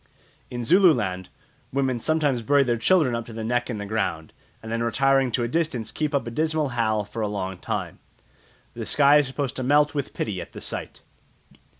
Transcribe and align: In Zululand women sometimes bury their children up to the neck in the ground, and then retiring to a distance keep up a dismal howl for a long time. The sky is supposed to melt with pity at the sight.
In 0.49 0.63
Zululand 0.65 1.29
women 1.71 1.99
sometimes 1.99 2.41
bury 2.41 2.63
their 2.63 2.75
children 2.75 3.13
up 3.13 3.27
to 3.27 3.33
the 3.33 3.43
neck 3.43 3.69
in 3.69 3.77
the 3.77 3.85
ground, 3.85 4.33
and 4.63 4.71
then 4.71 4.81
retiring 4.81 5.31
to 5.33 5.43
a 5.43 5.47
distance 5.47 5.91
keep 5.91 6.15
up 6.15 6.25
a 6.25 6.31
dismal 6.31 6.69
howl 6.69 7.03
for 7.03 7.21
a 7.21 7.27
long 7.27 7.59
time. 7.59 7.99
The 8.73 8.87
sky 8.87 9.17
is 9.17 9.27
supposed 9.27 9.55
to 9.57 9.61
melt 9.63 9.93
with 9.93 10.15
pity 10.15 10.41
at 10.41 10.53
the 10.53 10.61
sight. 10.61 11.03